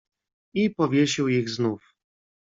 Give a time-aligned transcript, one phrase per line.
[0.55, 1.93] "I powiesił ich znów."